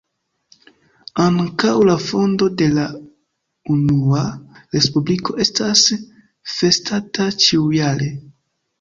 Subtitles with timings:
[1.25, 2.87] Ankaŭ la fondo de la
[3.75, 4.25] Unua
[4.79, 5.87] Respubliko estas
[6.59, 8.15] festata ĉiujare.